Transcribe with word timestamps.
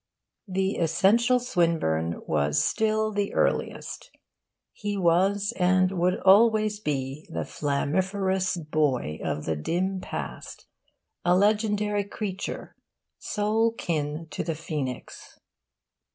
The 0.47 0.77
essential 0.77 1.37
Swinburne 1.39 2.21
was 2.25 2.63
still 2.63 3.11
the 3.11 3.31
earliest. 3.35 4.09
He 4.73 4.97
was 4.97 5.53
and 5.59 5.91
would 5.91 6.19
always 6.21 6.79
be 6.79 7.27
the 7.29 7.43
flammiferous 7.45 8.57
boy 8.57 9.19
of 9.23 9.45
the 9.45 9.55
dim 9.55 9.99
past 10.01 10.65
a 11.23 11.35
legendary 11.37 12.03
creature, 12.03 12.75
sole 13.19 13.73
kin 13.73 14.25
to 14.31 14.43
the 14.43 14.55
phoenix. 14.55 15.37